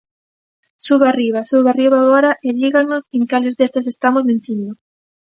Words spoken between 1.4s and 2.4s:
suba arriba agora